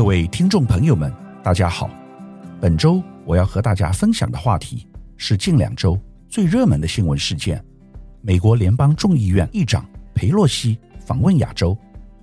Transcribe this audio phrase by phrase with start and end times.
[0.00, 1.90] 各位听众朋友们，大家好。
[2.58, 4.86] 本周我要和大家分享的话题
[5.18, 5.94] 是近两周
[6.26, 7.62] 最热门的新闻事件：
[8.22, 9.84] 美国联邦众议院议长
[10.14, 11.76] 裴洛西访问亚洲，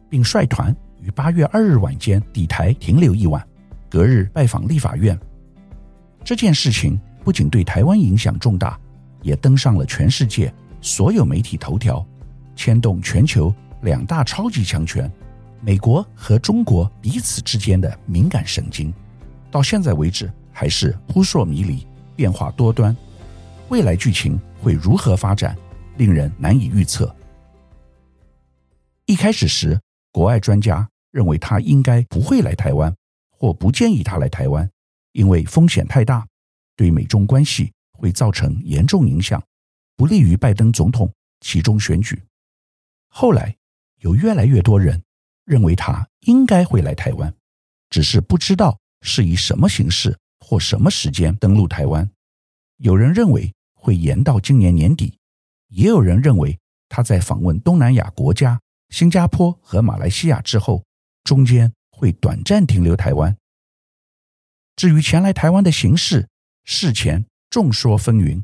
[0.09, 3.47] 并率团于八月二日晚间抵台停留一晚，
[3.87, 5.15] 隔日拜访立法院。
[6.23, 8.75] 这件事情不仅对台湾影响重大，
[9.21, 10.51] 也登上了全世界
[10.81, 12.03] 所有媒体头条，
[12.55, 15.07] 牵动全球两大超级强权
[15.61, 18.93] 美国和中国彼此之间的敏感神经。
[19.49, 21.85] 到现在为止，还是扑朔迷离、
[22.15, 22.95] 变化多端，
[23.69, 25.57] 未来剧情会如何发展，
[25.97, 27.13] 令人难以预测。
[29.05, 29.79] 一开始时，
[30.11, 32.93] 国外专家认为他应该不会来台湾，
[33.29, 34.69] 或不建议他来台湾，
[35.13, 36.27] 因为风险太大，
[36.75, 39.41] 对美中关系会造成严重影响，
[39.95, 42.21] 不利于拜登总统其中选举。
[43.07, 43.55] 后来，
[43.99, 45.01] 有越来越多人
[45.47, 47.33] 认为他应该会来台湾，
[47.89, 48.77] 只是不知道。
[49.03, 52.09] 是以什么形式或什么时间登陆台湾？
[52.77, 55.19] 有人认为会延到今年年底，
[55.67, 56.57] 也有人认为
[56.89, 60.83] 他在访问东南亚国家新加坡和马来西亚之后，
[61.23, 63.37] 中间会短暂停留台湾。
[64.75, 66.27] 至于前来台湾的形式，
[66.65, 68.43] 事前众说纷纭，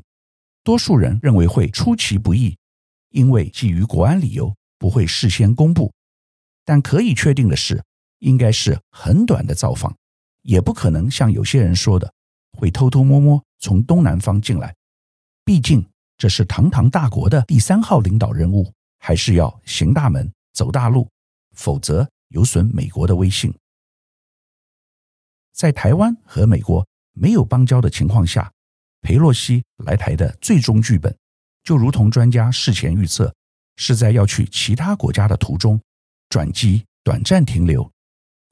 [0.62, 2.56] 多数人认为会出其不意，
[3.10, 5.92] 因为基于国安理由不会事先公布。
[6.64, 7.82] 但可以确定的是，
[8.20, 9.94] 应该是很短的造访。
[10.42, 12.12] 也不可能像有些人说的，
[12.58, 14.74] 会偷偷摸摸从东南方进来。
[15.44, 15.86] 毕竟
[16.18, 21.08] 这是堂堂大国的第三号领导人物，还是要行大门、走大路，
[21.54, 23.54] 否则有损美国的威信。
[25.52, 28.52] 在台湾和美国没有邦交的情况下，
[29.00, 31.16] 裴洛西来台的最终剧本，
[31.62, 33.34] 就如同专家事前预测，
[33.76, 35.80] 是在要去其他国家的途中
[36.34, 37.88] 转机短暂停留，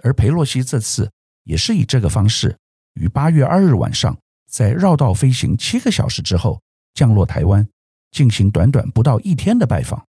[0.05, 1.11] 而裴洛西这次。
[1.43, 2.57] 也是以这个方式，
[2.93, 4.17] 于八月二日晚上，
[4.49, 6.63] 在绕道飞行七个小时之后
[6.95, 7.69] 降落台湾，
[8.13, 10.07] 进行短短不到一天的拜访。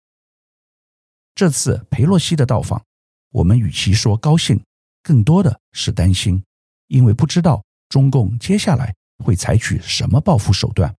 [1.33, 2.85] 这次裴洛西的到访，
[3.31, 4.63] 我们与其说高兴，
[5.01, 6.43] 更多的是担心，
[6.85, 8.93] 因为不知道中共接下来
[9.25, 10.95] 会采取什么报复手段。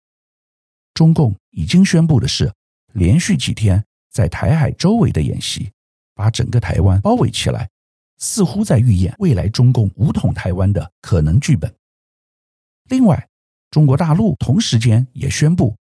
[0.93, 2.53] 中共已经宣布的是，
[2.95, 5.71] 连续几天在台海周围的演习，
[6.15, 7.69] 把整个台湾包围起来。
[8.17, 11.75] 似乎在预演未来中共武统台湾的可能剧本。
[12.85, 13.29] 另外，
[13.71, 15.77] 中国大陆同时间也宣布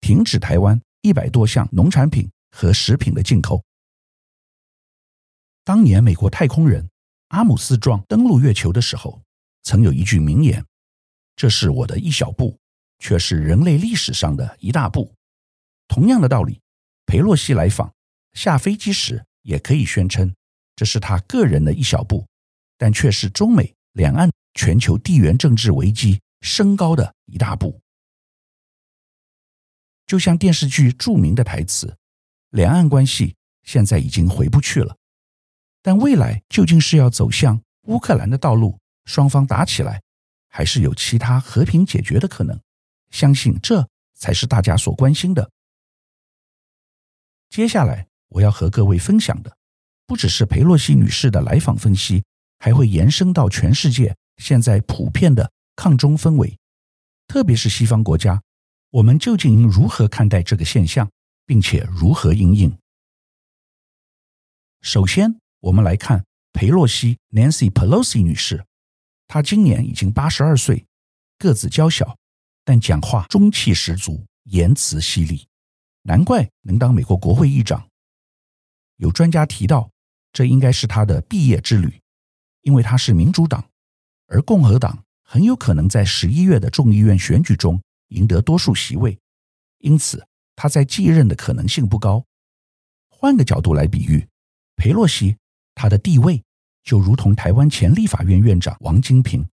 [0.00, 3.64] 停止台湾一百多项农产品和食品的进口。
[5.64, 6.88] 当年美国太空人
[7.28, 9.22] 阿姆斯壮登陆月球的时候，
[9.62, 10.64] 曾有一句名言
[11.34, 12.58] ：“这是我的一小步，
[12.98, 15.14] 却是人类历史上的一大步。”
[15.88, 16.60] 同样的道理，
[17.06, 17.92] 裴洛西来访，
[18.34, 20.30] 下飞机时也可以宣称。
[20.76, 22.26] 这是他个人的一小步，
[22.76, 27.80] 但却是中美两岸全球地缘政治危机升高的一大步。
[30.06, 31.96] 就像电视剧著名的台词
[32.50, 34.96] ：“两岸关系现在已经回不去了，
[35.82, 40.02] 但未来究竟是要走向乌克兰的道路，双方打起来，
[40.48, 42.60] 还是有其他和平解决的可能？
[43.10, 45.50] 相信这才是大家所关心的。”
[47.50, 49.56] 接下来我要和各位分享的。
[50.06, 52.24] 不只是裴洛西女士的来访分析，
[52.60, 56.58] 还会延伸到全世界现在普遍的抗中氛围，
[57.26, 58.42] 特别是西方国家，
[58.90, 61.10] 我们究竟应如何看待这个现象，
[61.44, 62.74] 并且如何应应？
[64.80, 66.24] 首先，我们来看
[66.54, 68.64] 裴洛西 （Nancy Pelosi） 女士，
[69.26, 70.86] 她今年已经八十二岁，
[71.36, 72.16] 个子娇小，
[72.64, 75.46] 但讲话中气十足，言辞犀利，
[76.04, 77.86] 难怪能当美国国会议长。
[78.98, 79.90] 有专家提到。
[80.30, 82.00] 这应该是他的毕业之旅，
[82.60, 83.70] 因为他是民主党，
[84.26, 89.18] 而共和党很有可能在十一月的众议院选举中赢得多数席位，
[89.78, 92.24] 因此他在继任的可能性不高。
[93.08, 94.28] 换个角度来比喻，
[94.76, 95.34] 裴洛西
[95.74, 96.44] 他的地位
[96.84, 99.48] 就如同台湾前立法院院长王金平，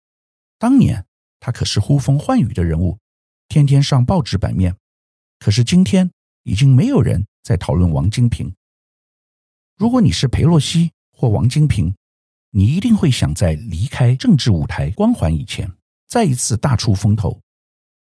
[0.59, 1.03] 当年
[1.39, 2.99] 他可是呼风唤雨的人物，
[3.47, 4.75] 天天上报纸版面。
[5.39, 6.11] 可是今天
[6.43, 8.53] 已经没有人在讨论王金平。
[9.77, 11.93] 如果你是裴洛西或王金平，
[12.51, 15.69] 你一定会想在离开政治舞台光环以前，
[16.07, 17.41] 再一次大出风头。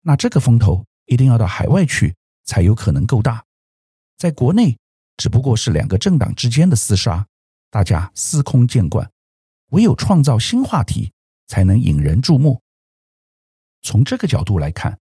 [0.00, 3.44] 那这个风头一定要到海外去，才有可能够大。
[4.19, 4.76] 在国内，
[5.17, 7.25] 只不过是两个政党之间的厮杀，
[7.70, 9.08] 大家司空见惯。
[9.69, 11.12] 唯有创造新话题，
[11.47, 12.61] 才能引人注目。
[13.82, 14.99] 从这个角度来看，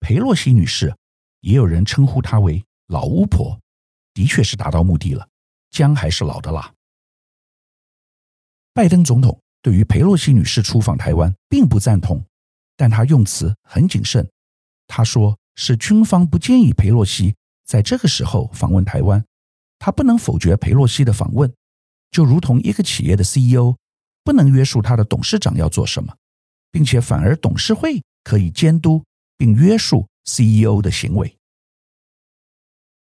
[0.00, 0.94] 裴洛西女士，
[1.40, 3.58] 也有人称呼她为“老巫婆”，
[4.12, 5.26] 的确是达到目的了。
[5.72, 6.72] 姜还是老的辣。
[8.72, 12.24] 拜登总统对于裴洛西女士出访台湾并不赞同，
[12.76, 14.30] 但他用词很谨慎。
[14.86, 17.34] 他说是军方不建议裴洛西
[17.64, 19.24] 在这个时候访问台湾，
[19.78, 21.52] 他不能否决裴洛西的访问，
[22.10, 23.76] 就如同一个企业的 CEO
[24.22, 26.14] 不能约束他的董事长要做什么，
[26.70, 29.02] 并且反而董事会可以监督
[29.36, 31.36] 并约束 CEO 的行为。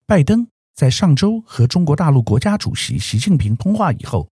[0.06, 4.30] 拜登在上周和中国大陆国家主席习近平通话以后，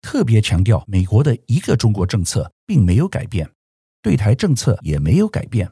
[0.00, 3.50] 特别强调美国的一个中国政策并没有改变，
[4.00, 5.70] 对台政策也没有改变。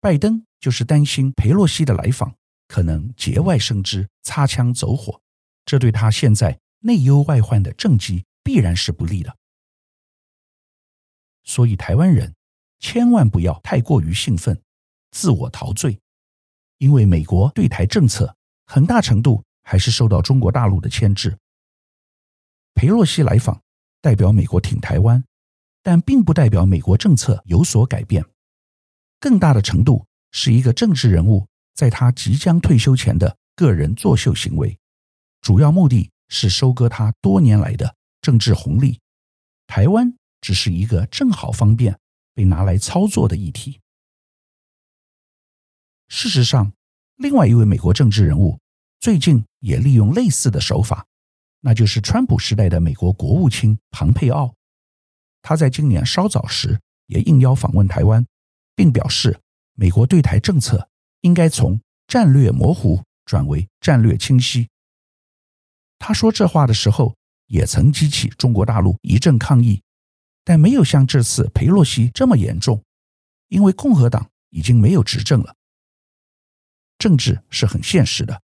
[0.00, 2.34] 拜登就是担心裴洛西的来访
[2.68, 5.20] 可能节外生枝、擦枪走火，
[5.64, 9.36] 这对他现在内忧外患的政绩必然是不利的。
[11.42, 12.34] 所以台湾人
[12.78, 14.62] 千万不要太过于兴奋、
[15.10, 15.98] 自我陶醉，
[16.78, 18.36] 因为美国对台政策。
[18.66, 21.38] 很大程度还是受到中国大陆的牵制。
[22.74, 23.62] 裴洛西来访，
[24.00, 25.24] 代表美国挺台湾，
[25.82, 28.24] 但并不代表美国政策有所改变。
[29.20, 34.78] 更大的程度是一个政治人物在他即将退休前的个人作秀行为，
[35.40, 39.00] 主要目的是收割他多年来的政治红利。
[39.66, 41.98] 台湾只是一个正好方便
[42.34, 43.80] 被拿来操作的议题。
[46.08, 46.72] 事实上，
[47.16, 48.58] 另外一位美国政治人物
[49.00, 51.06] 最近也利用类似的手法，
[51.60, 54.52] 那就是川普时代的美国国务卿庞佩奥。
[55.42, 58.26] 他在今年稍早时也应邀访问台湾，
[58.74, 59.38] 并表示
[59.74, 60.88] 美国对台政策
[61.20, 64.68] 应该从战略模糊转为战略清晰。
[65.98, 67.14] 他说这话的时候，
[67.46, 69.80] 也曾激起中国大陆一阵抗议，
[70.44, 72.82] 但没有像这次裴洛西这么严重，
[73.48, 75.54] 因为共和党已经没有执政了。
[77.04, 78.40] 政治是很现实的，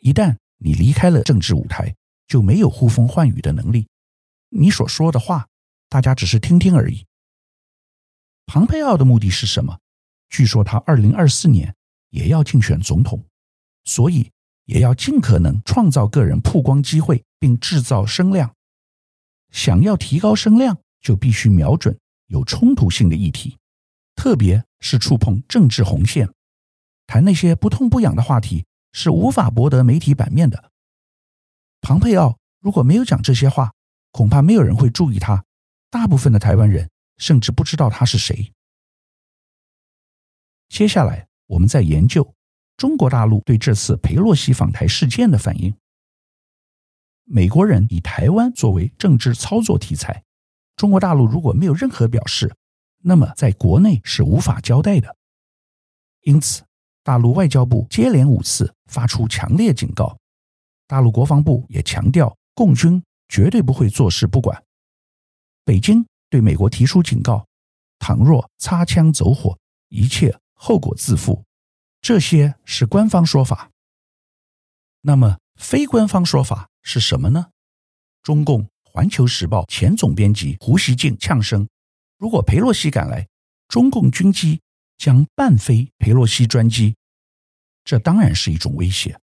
[0.00, 1.94] 一旦你离开了政治舞台，
[2.26, 3.86] 就没有呼风唤雨的能力。
[4.48, 5.46] 你所说的话，
[5.88, 7.06] 大家只是听听而已。
[8.46, 9.78] 庞佩奥的目的是什么？
[10.28, 11.76] 据说他二零二四年
[12.10, 13.24] 也要竞选总统，
[13.84, 14.32] 所以
[14.64, 18.52] 也要尽可能创造个人曝光机会，并制造声量。
[19.52, 21.96] 想要提高声量，就必须瞄准
[22.26, 23.56] 有冲突性的议题，
[24.16, 26.28] 特别是触碰政治红线。
[27.06, 30.70] 谈那些不痛不痒的话题是无法博得媒体版面的。
[31.80, 33.72] 庞佩奥如果没有讲这些话，
[34.10, 35.44] 恐怕没有人会注意他。
[35.90, 38.52] 大部分的台湾人甚至不知道他是谁。
[40.68, 42.34] 接下来，我们再研究
[42.76, 45.74] 中国大陆对这次裴洛西访台事件的反应。
[47.24, 50.24] 美国人以台湾作为政治操作题材，
[50.76, 52.54] 中国大陆如果没有任何表示，
[52.98, 55.16] 那么在国内是无法交代的。
[56.22, 56.64] 因此，
[57.04, 60.16] 大陆外交部接连五次发出强烈警告，
[60.86, 64.62] 大陆国防部也强调，共军绝对不会坐视不管。
[65.64, 67.44] 北京对美国提出警告，
[67.98, 69.58] 倘若擦枪走火，
[69.88, 71.44] 一切后果自负。
[72.00, 73.70] 这些是官方说法。
[75.00, 77.48] 那么非官方说法是什么呢？
[78.22, 81.68] 中共《环球时报》前总编辑胡锡进呛声：
[82.16, 83.26] 如果裴洛西赶来，
[83.66, 84.60] 中共军机。
[85.02, 86.94] 将伴飞裴洛西专机，
[87.82, 89.18] 这当然是一种威胁。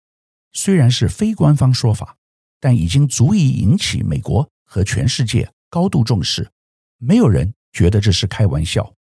[0.54, 2.16] 虽然是非官方说法，
[2.58, 6.50] 但已经足以引起美国和全世界高度重视。
[6.96, 8.94] 没有人觉得这是开玩笑。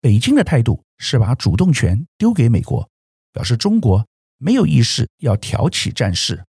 [0.00, 2.88] 北京的态度是把主动权丢给美国，
[3.30, 4.08] 表示中国
[4.38, 6.46] 没有意识要挑起战事。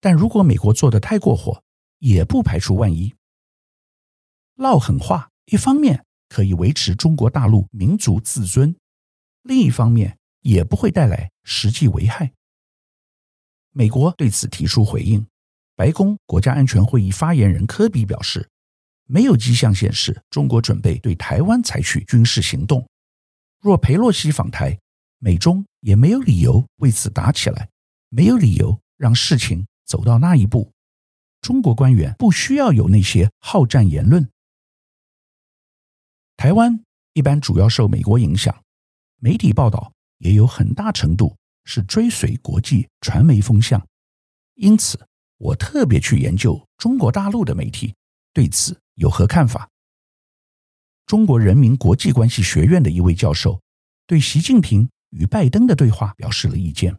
[0.00, 1.62] 但如果美国做得太过火，
[2.00, 3.14] 也不排除万一。
[4.56, 6.04] 撂狠话，一方面。
[6.28, 8.74] 可以维持中国大陆民族自尊，
[9.42, 12.32] 另一方面也不会带来实际危害。
[13.72, 15.26] 美国对此提出回应，
[15.76, 18.48] 白宫国家安全会议发言人科比表示，
[19.04, 22.86] 没有迹象显示中国准备对台湾采取军事行动。
[23.60, 24.78] 若裴洛西访台，
[25.18, 27.68] 美中也没有理由为此打起来，
[28.08, 30.72] 没有理由让事情走到那一步。
[31.40, 34.28] 中国官员不需要有那些好战言论。
[36.38, 38.62] 台湾一般主要受美国影响，
[39.18, 43.84] 媒体报道也有很大程度是追随国际传媒风向，
[44.54, 45.04] 因此
[45.38, 47.92] 我特别去研究中国大陆的媒体
[48.32, 49.68] 对此有何看法。
[51.06, 53.60] 中国人民国际关系学院的一位教授
[54.06, 56.96] 对习近平与拜登的对话表示了意见。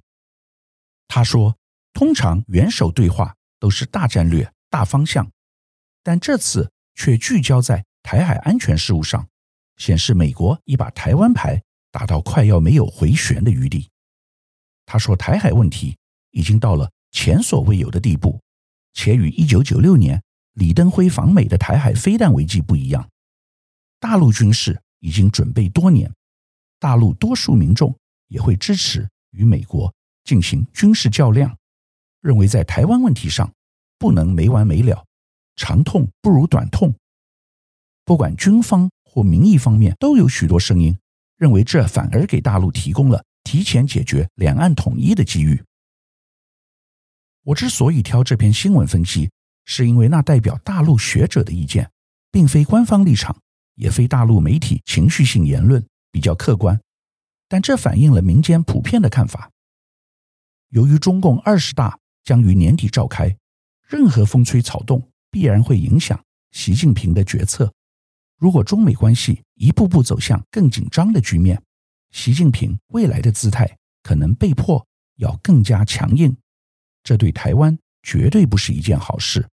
[1.08, 1.56] 他说
[1.94, 5.32] ：“通常元首对话都是大战略、大方向，
[6.04, 9.24] 但这次却聚焦在。”台海安全事务上，
[9.78, 11.62] 显示美国已把台湾牌
[11.92, 13.88] 打到快要没有回旋的余地。
[14.88, 15.96] 他说，台海问题
[16.32, 18.42] 已经到了前所未有的地步，
[18.96, 20.20] 且与一九九六年
[20.54, 23.08] 李登辉访美的台海飞弹危机不一样，
[24.00, 26.12] 大陆军事已经准备多年，
[26.80, 27.96] 大陆多数民众
[28.30, 31.56] 也会支持与美国进行军事较量，
[32.22, 33.54] 认为在台湾问题上
[34.00, 35.06] 不能没完没了，
[35.56, 36.92] 长痛不如短痛。
[38.10, 40.98] 不管军方或民意方面都有许多声音
[41.38, 45.64] 认为，这反而给大陆提供了提前解决两岸统一的机遇。
[47.44, 49.30] 我之所以挑这篇新闻分析，
[49.64, 51.92] 是因为那代表大陆学者的意见，
[52.32, 53.40] 并非官方立场，
[53.76, 56.82] 也非大陆媒体情绪性言论，比较客观。
[57.48, 59.52] 但这反映了民间普遍的看法。
[60.70, 63.38] 由于中共二十大将于年底召开，
[63.88, 67.72] 任何风吹草动必然会影响习近平的决策。
[68.40, 71.62] 如果中美关系一步步走向更紧张的局面，
[72.12, 76.36] 习近平未来的姿态可能被迫要更加强硬。
[77.04, 79.50] 这对台湾绝对不是一件好事，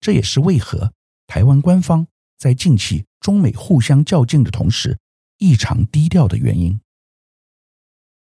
[0.00, 0.92] 这也是为何
[1.28, 2.06] 台湾官方
[2.36, 4.98] 在近期中美互相较劲的同时
[5.38, 6.80] 异常低调的原因。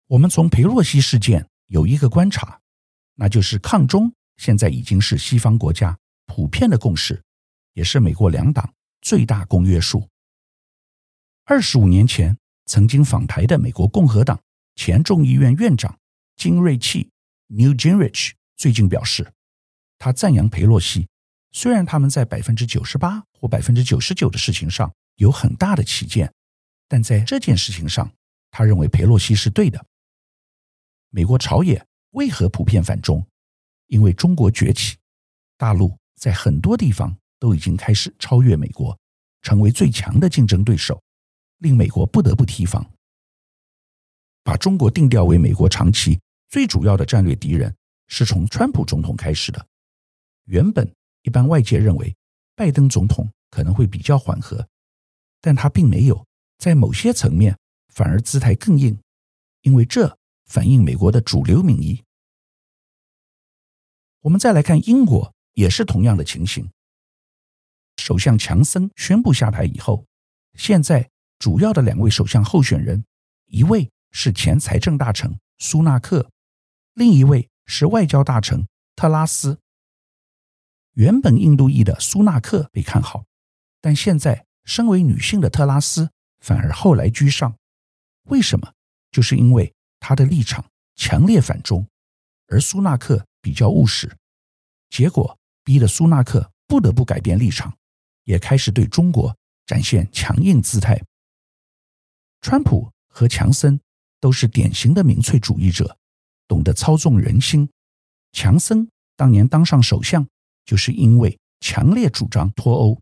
[0.09, 2.61] 我们从裴洛西事件有一个观察，
[3.15, 7.23] 那就是抗中现在已经是西方国家普遍的共识，
[7.73, 10.09] 也是美国两党最大公约数。
[11.45, 14.41] 二十五年前曾经访台的美国共和党
[14.77, 15.99] 前众议院院长
[16.37, 17.11] 金瑞气。
[17.49, 19.33] Newt Gingrich 最近表示，
[19.99, 21.09] 他赞扬裴洛西，
[21.51, 26.33] 虽然他们在百分之九十八或百分之九十九的事情上有很大的起见，
[26.87, 28.13] 但在这件事情上，
[28.53, 29.85] 他认为裴洛西是对的。
[31.09, 33.27] 美国朝野为何普遍反中？
[33.89, 34.97] 因为中国崛起，
[35.57, 38.97] 大陆在很多地方都已经开始超越美国，
[39.43, 41.03] 成为最强的竞争对手，
[41.59, 42.89] 令美国不得不提防，
[44.45, 46.21] 把中国定调为美国长期。
[46.49, 47.73] 最主要的战略敌人
[48.09, 49.67] 是从川普总统开始的。
[50.47, 50.93] 原本
[51.23, 52.15] 一般外界认为
[52.57, 54.69] 拜登总统可能会比较缓和，
[55.41, 56.27] 但他并没有，
[56.59, 57.57] 在某些层面
[57.95, 58.99] 反而姿态更硬，
[59.63, 62.03] 因为这反映美国的主流民意。
[64.23, 66.69] 我们再来看英国，也是同样的情形。
[68.11, 70.05] 首相强森宣布下台以后，
[70.55, 73.05] 现在主要的两位首相候选人，
[73.47, 76.29] 一位是前财政大臣苏纳克。
[76.95, 79.61] 另一位是外交大臣特拉斯。
[80.95, 83.27] 原本印度裔的苏纳克被看好，
[83.81, 87.55] 但现在身为女性的特拉斯反而后来居上。
[88.25, 88.73] 为什么？
[89.13, 90.65] 就是因为她的立场
[90.97, 91.87] 强烈反中，
[92.49, 94.17] 而苏纳克比较务实，
[94.89, 97.73] 结果逼得苏纳克不得不改变立场，
[98.25, 99.37] 也开始对中国
[99.67, 101.01] 展现强硬姿态。
[102.41, 103.81] 川普和强森
[104.21, 105.97] 都是典型的民粹主义者。
[106.49, 107.71] 懂得操纵人心，
[108.33, 110.27] 强森当年当上首相，
[110.65, 113.01] 就是因为强烈主张脱欧。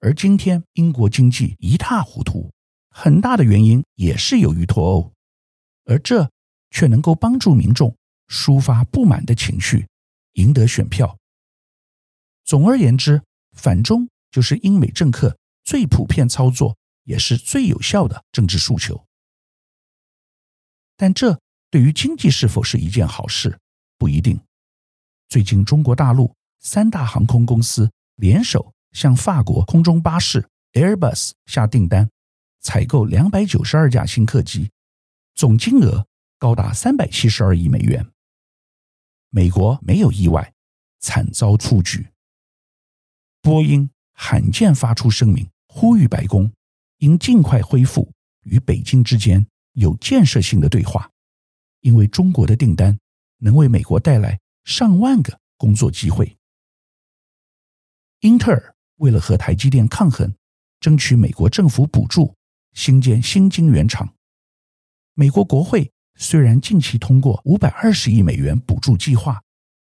[0.00, 2.50] 而今天英国经济一塌糊涂，
[2.90, 5.12] 很大的原因也是由于脱欧，
[5.84, 6.28] 而这
[6.70, 9.86] 却能够帮助民众抒发不满的情绪，
[10.32, 11.16] 赢得选票。
[12.44, 19.06] 总而言之，反中就是英美政客最普遍操作，也是最有效的政治诉求。
[20.94, 21.40] 但这。
[21.70, 23.58] 对于经济是否是一件好事，
[23.98, 24.38] 不一定。
[25.28, 32.08] 最近，中国大陆三大航空公司联手向法国空中巴士 Airbus 下订单，
[32.60, 34.70] 采购两百九十二架新客机，
[35.34, 36.06] 总金额
[36.38, 38.06] 高达三百七十二亿美元。
[39.30, 40.54] 美国没有意外，
[41.00, 42.08] 惨遭出局。
[43.42, 46.50] 波音罕见发出声明，呼吁白宫
[46.98, 48.10] 应尽快恢复
[48.42, 51.08] 与北京之间有建设性的对话。
[51.82, 52.98] 因为中国的订单
[53.38, 56.36] 能为美国带来上万个工作机会。
[58.20, 60.34] 英特尔为了和台积电抗衡，
[60.80, 62.34] 争取美国政府补助
[62.72, 64.14] 兴建新晶圆厂。
[65.14, 69.42] 美国国会虽然近期通过五百二十亿美元补助计划，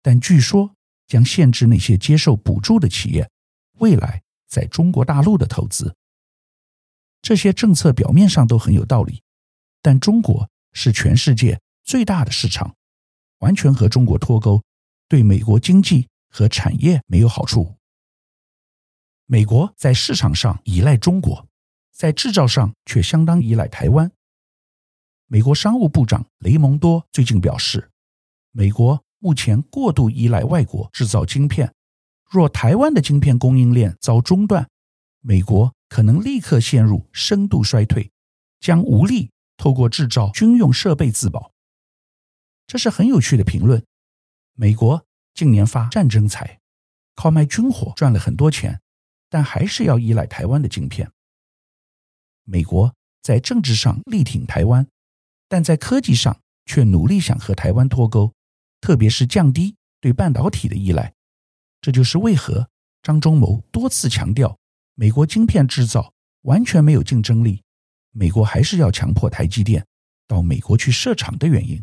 [0.03, 0.75] 但据说
[1.07, 3.31] 将限制那些接受补助的企业
[3.79, 5.95] 未来在中国大陆的投资。
[7.23, 9.23] 这些政策表面上都很有道理，
[9.83, 11.61] 但中国是全世界。
[11.85, 12.75] 最大的市场，
[13.39, 14.61] 完全和中国脱钩，
[15.07, 17.77] 对美国经济和产业没有好处。
[19.27, 21.47] 美国在市场上依赖中国，
[21.93, 24.11] 在制造上却相当依赖台湾。
[25.29, 27.89] 美国商务部长雷蒙多最近表示，
[28.51, 31.73] 美国目前过度依赖外国制造晶片，
[32.29, 34.69] 若台湾的晶片供应链遭中断，
[35.21, 38.11] 美国可能立刻陷入深度衰退，
[38.61, 41.53] 将无力透过制造军用设备自保。
[42.67, 43.85] 这是很有趣的评论。
[44.55, 45.05] 美国
[45.35, 46.59] 近年发战争财，
[47.15, 48.81] 靠卖军火赚了很多钱，
[49.31, 51.11] 但还是要依赖台湾的晶片。
[52.45, 54.89] 美国在政治上力挺台湾，
[55.49, 58.33] 但在科技上却努力想和台湾脱钩，
[58.81, 61.13] 特别是降低对半导体的依赖。
[61.87, 62.69] 这就是为何
[63.01, 64.59] 张忠谋多次强调，
[64.97, 67.63] 美国晶片制造完全没有竞争力，
[68.11, 69.87] 美国还是要强迫台积电
[70.27, 71.81] 到美国去设厂的原因。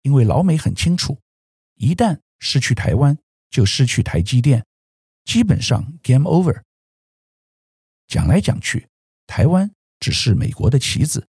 [0.00, 1.20] 因为老美很清楚，
[1.74, 3.18] 一旦失去台湾，
[3.50, 4.64] 就失去台积电，
[5.26, 6.62] 基本上 game over。
[8.06, 8.88] 讲来讲去，
[9.26, 11.28] 台湾只是美国的棋子，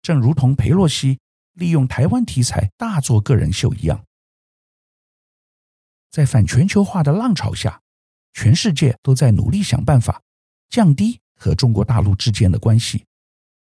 [0.00, 1.20] 正如同裴洛西
[1.52, 4.02] 利用台湾题材大做个人秀一样。
[6.10, 7.80] 在反全球化的浪潮下，
[8.32, 10.22] 全世界都在努力想办法
[10.68, 13.04] 降低和中国大陆之间的关系。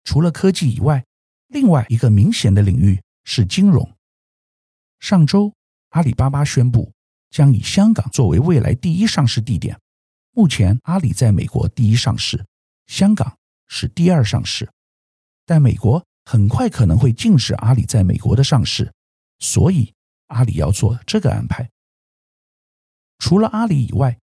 [0.04, 1.06] 除了科技以外，
[1.48, 3.96] 另外一个明显的领域是金融。
[5.00, 5.54] 上周，
[5.90, 6.92] 阿里巴巴宣布
[7.30, 9.80] 将以香港作为未来第一上市地点。
[10.32, 12.46] 目前，阿里在美国第一上市，
[12.88, 14.70] 香港是第二上市。
[15.46, 18.94] 但美国很快可能会禁止阿里在美国的上市，
[19.40, 19.94] 所以
[20.28, 21.70] 阿里要做这个安排。
[23.20, 24.18] 除了阿里以外，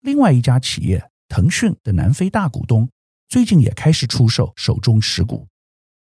[0.00, 2.88] 另外一家企业腾讯的南非大股东
[3.28, 5.46] 最近也开始出售手中持股。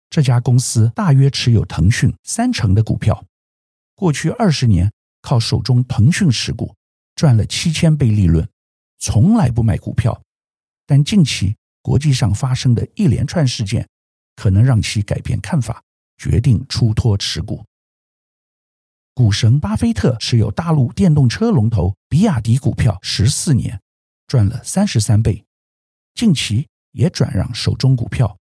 [0.08, 3.24] 这家公司大约持有腾讯三成的股票。
[3.94, 4.90] 过去二十年，
[5.20, 6.74] 靠手中腾讯持股
[7.16, 8.48] 赚了七千倍利润，
[8.98, 10.22] 从来不卖股票。
[10.86, 13.86] 但近期国际上发生的一连串事件，
[14.36, 15.82] 可能让其改变看法，
[16.16, 17.62] 决定出脱持股。
[19.18, 23.82] 股神巴菲特持有大陆电动车龙头比亚迪股票十四年，
[24.28, 25.44] 赚了三十三倍，
[26.14, 28.38] 近期也转让手中股票。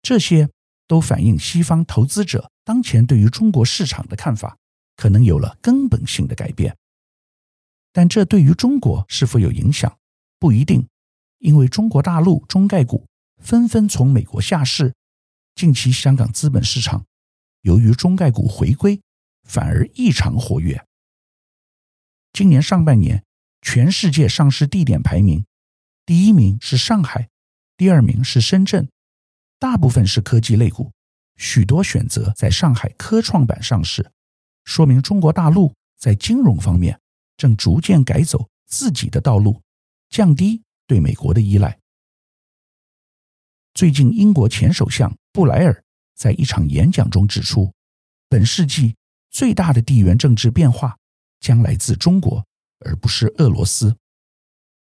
[0.00, 0.48] 这些
[0.88, 4.56] 都反映西方投资者当前对于中国市场的看法。
[4.96, 6.74] 可能有了根本性的改变，
[7.92, 9.98] 但这对于中国是否有影响，
[10.38, 10.88] 不一定，
[11.40, 14.94] 因为中国大陆中概股纷纷从美国下市，
[15.54, 17.04] 近期香港资本市场
[17.60, 18.98] 由于中概股回归，
[19.50, 20.86] 反而异常活跃。
[22.32, 23.24] 今年上半年，
[23.60, 25.44] 全世界上市地点排名，
[26.06, 27.28] 第一名是上海，
[27.76, 28.88] 第二名是深圳，
[29.58, 30.92] 大部分是科技类股，
[31.36, 34.12] 许多选择在上海科创板上市。
[34.64, 37.00] 说明中国大陆在金融方面
[37.36, 39.60] 正逐渐改走自己的道路，
[40.10, 41.76] 降低对美国的依赖。
[43.74, 45.82] 最近，英国前首相布莱尔
[46.14, 47.72] 在一场演讲中指出，
[48.28, 48.94] 本世纪
[49.30, 50.96] 最大的地缘政治变化
[51.40, 52.44] 将来自中国，
[52.80, 53.96] 而不是俄罗斯。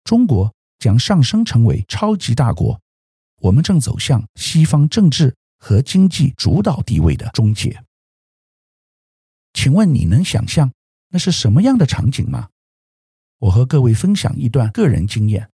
[0.04, 2.80] 中国将上升成为超级大国，
[3.42, 7.84] 我们正走向西方政治和经济主导地位的终结。
[9.54, 10.72] 请问你能想象
[11.10, 12.50] 那是什么样的场景吗？
[13.40, 15.50] 我和各位分享一段个人经验。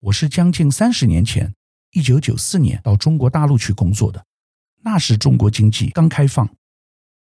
[0.00, 1.54] 我是将近三十年前，
[1.90, 4.24] 一九九四年到中国大陆去工作的。
[4.82, 6.48] 那时中国经济刚开放，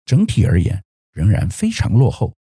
[0.05, 0.84] 整体而言
[1.14, 2.35] 仍然非常落后。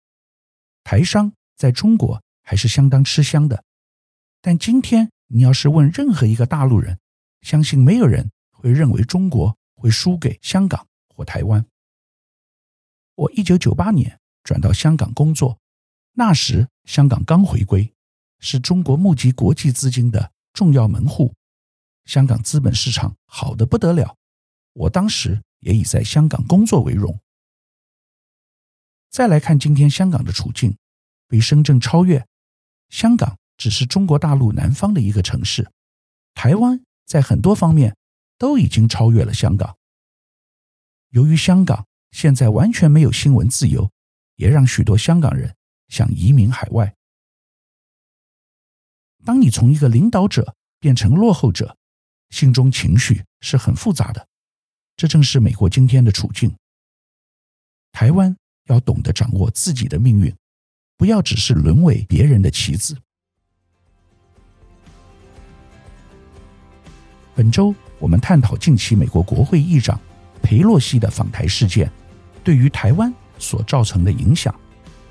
[0.82, 3.62] 台商在中国还是相当吃香的。
[4.40, 6.98] 但今天你要是问任何一个大陆人，
[7.42, 11.64] 相信没有人会认为中国会输给香港或台湾。
[13.14, 15.60] 我一九九八年转到香港工作，
[16.14, 17.92] 那时香港刚回归，
[18.40, 21.32] 是中国募集国际资金的重要门户。
[22.06, 24.16] 香港资本市场好的不得了，
[24.72, 27.20] 我当时也以在香港工作为荣。
[29.12, 30.76] 再来看今天香港的处境，
[31.28, 32.26] 被深圳超越，
[32.88, 35.70] 香港只是中国大陆南方的一个城市，
[36.34, 37.96] 台湾在很多方面
[38.38, 39.76] 都已经超越了香港。
[41.10, 41.86] 由于香港。
[42.12, 43.90] 现在完全没有新闻自由，
[44.36, 45.56] 也让许多香港人
[45.88, 46.94] 想移民海外。
[49.24, 51.78] 当你从一个领导者变成落后者，
[52.28, 54.28] 心中情绪是很复杂的。
[54.94, 56.54] 这正是美国今天的处境。
[57.92, 60.34] 台湾要懂得掌握自己的命运，
[60.96, 62.96] 不要只是沦为别人的棋子。
[67.34, 69.98] 本周我们探讨近期美国国会议长
[70.42, 71.90] 裴洛西的访台事件。
[72.44, 74.54] 对于台湾所造成的影响，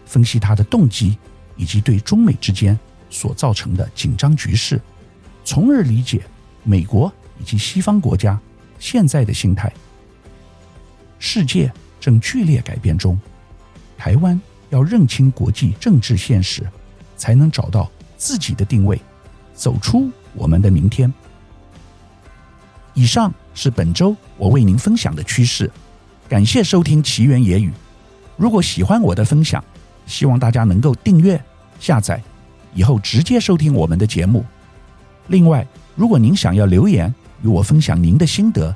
[0.05, 1.17] 分析他的动机，
[1.55, 2.77] 以及对中美之间
[3.09, 4.81] 所造成的紧张局势，
[5.45, 6.21] 从而理解
[6.63, 8.39] 美国以及西方国家
[8.79, 9.71] 现在的心态。
[11.19, 13.17] 世界正剧烈改变中，
[14.01, 16.63] 台湾要认清国际政治现实，
[17.15, 17.87] 才能找到
[18.17, 18.99] 自己的定位，
[19.53, 21.13] 走出我们的明天。
[22.95, 25.69] 以上是本周我为您分享的趋势。
[26.27, 27.71] 感谢收听奇缘野语。
[28.37, 29.63] 如果喜欢我的分享，
[30.07, 31.39] 希望大家能够订阅、
[31.79, 32.19] 下载，
[32.73, 34.43] 以后直接收听我们的节目。
[35.27, 38.75] 另外，如果您想要留言与我分享您的心得，